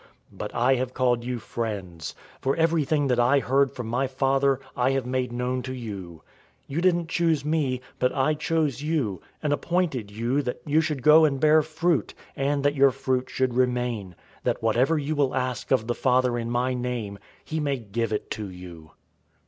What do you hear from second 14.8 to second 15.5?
you will